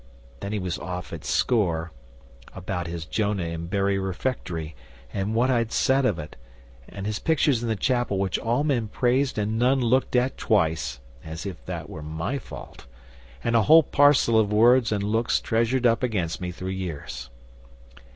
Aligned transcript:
Then 0.39 0.51
he 0.51 0.57
was 0.57 0.79
off 0.79 1.13
at 1.13 1.23
score 1.23 1.91
about 2.55 2.87
his 2.87 3.05
Jonah 3.05 3.43
in 3.43 3.67
Bury 3.67 3.99
Refectory, 3.99 4.75
and 5.13 5.35
what 5.35 5.51
I'd 5.51 5.71
said 5.71 6.07
of 6.07 6.17
it, 6.17 6.37
and 6.89 7.05
his 7.05 7.19
pictures 7.19 7.61
in 7.61 7.69
the 7.69 7.75
chapel 7.75 8.17
which 8.17 8.39
all 8.39 8.63
men 8.63 8.87
praised 8.87 9.37
and 9.37 9.59
none 9.59 9.79
looked 9.79 10.15
at 10.15 10.37
twice 10.37 10.99
(as 11.23 11.45
if 11.45 11.63
that 11.67 11.87
was 11.87 12.03
my 12.03 12.39
fault!), 12.39 12.87
and 13.43 13.55
a 13.55 13.61
whole 13.61 13.83
parcel 13.83 14.39
of 14.39 14.51
words 14.51 14.91
and 14.91 15.03
looks 15.03 15.39
treasured 15.39 15.85
up 15.85 16.01
against 16.01 16.41
me 16.41 16.51
through 16.51 16.69
years. 16.69 17.29